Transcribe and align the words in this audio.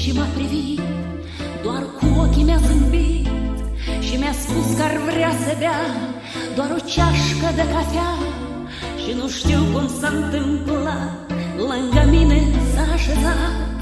și 0.00 0.12
m-a 0.12 0.26
privit 0.34 0.80
Doar 1.62 1.82
cu 1.98 2.06
ochii 2.20 2.42
mi-a 2.42 2.60
zâmbit 2.66 3.28
Și 4.00 4.14
mi-a 4.16 4.32
spus 4.32 4.76
că 4.76 4.82
ar 4.82 4.96
vrea 5.08 5.32
să 5.44 5.56
bea 5.58 5.80
Doar 6.54 6.70
o 6.70 6.80
ceașcă 6.92 7.48
de 7.58 7.64
cafea. 7.74 8.12
Și 9.02 9.10
nu 9.20 9.28
știu 9.28 9.60
cum 9.72 9.86
s-a 10.00 10.10
întâmplat 10.20 11.12
Lângă 11.68 12.02
mine 12.10 12.40
s-a 12.72 12.84
așezat. 12.96 13.78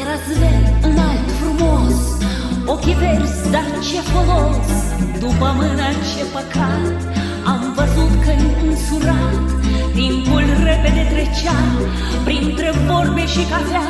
Era 0.00 0.16
zver 0.28 0.62
înalt, 0.88 1.28
frumos 1.40 1.98
Ochii 2.66 2.94
verzi, 2.94 3.50
dar 3.50 3.70
ce 3.86 4.00
folos! 4.10 4.68
După 5.18 5.48
mâna 5.58 5.88
ce 6.10 6.22
păcat 6.32 6.96
Am 7.52 7.62
văzut 7.76 8.12
că-i 8.24 8.68
însurat 8.68 9.65
Timpul 9.96 10.44
repede 10.64 11.06
trecea 11.12 11.58
Printre 12.24 12.70
vorbe 12.86 13.26
și 13.26 13.42
cafea 13.50 13.86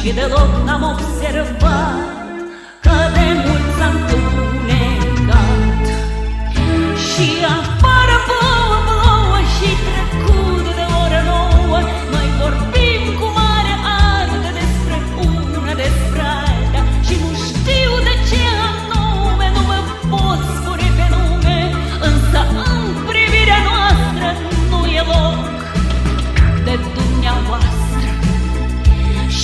Și 0.00 0.12
deloc 0.14 0.50
n-am 0.64 0.82
observat 0.82 2.22
Că 2.80 2.96
de 3.12 3.26
mult 3.44 3.66
s-a 3.78 3.88
întunecat. 3.94 5.32
Și 7.06 7.28
afară 7.44 7.61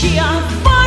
Și 0.08 0.18
afară 0.18 0.77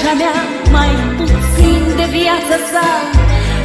de 0.00 0.06
vraja 0.06 0.14
mea 0.14 0.42
Mai 0.70 0.88
puțin 1.16 1.82
de 1.96 2.06
viața 2.10 2.56
sa 2.72 2.88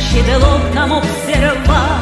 Și 0.06 0.24
deloc 0.24 0.74
n-am 0.74 0.92
observat 0.92 1.95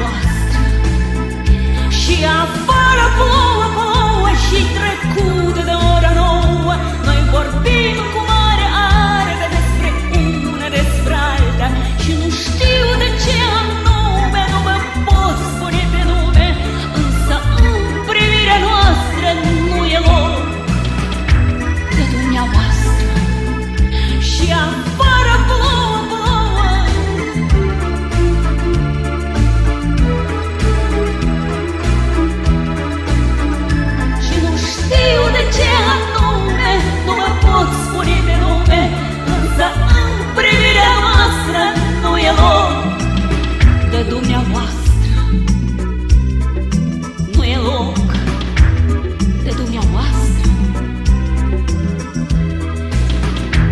dumneavoastră 0.00 0.60
Și 2.00 2.16
afară 2.42 3.06
plouă, 3.16 3.66
plouă 3.76 4.28
Și 4.46 4.60
trecut 4.76 5.64
de 5.64 5.74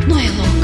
Nu 0.08 0.18
e 0.18 0.30
loc. 0.36 0.62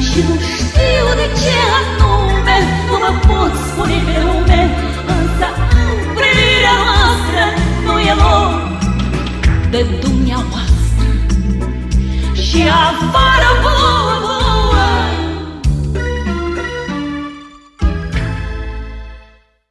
Și 0.00 0.18
nu 0.28 0.36
știu 0.56 1.06
de 1.20 1.26
ce 1.40 1.56
anume 1.78 2.56
Nu 2.88 2.98
mă 3.02 3.12
pot 3.26 3.52
spune 3.66 4.02
pe 4.06 4.20
nume 4.24 4.60
Însă 5.06 5.46
în 5.70 6.14
privirea 6.14 6.76
noastră 6.86 7.44
Nu 7.84 7.98
e 8.00 8.14
loc 8.14 8.64
de 9.74 9.86
dumneavoastră. 10.00 11.06
Și 12.32 12.60
afară 12.86 13.48
plouă, 13.60 13.63